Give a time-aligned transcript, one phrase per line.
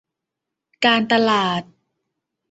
[0.85, 1.63] การตลาด